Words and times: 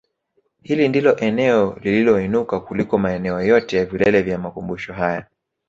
Hili 0.63 0.89
ndilo 0.89 1.15
eneo 1.15 1.77
lililoinuka 1.81 2.59
kuliko 2.59 2.97
maeneo 2.97 3.41
yote 3.41 3.77
ya 3.77 3.85
vilele 3.85 4.21
vya 4.21 4.37
makumbumsho 4.37 4.93
haya 4.93 5.27